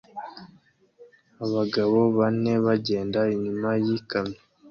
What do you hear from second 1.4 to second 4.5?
Abagabo bane bagenda inyuma yikamyo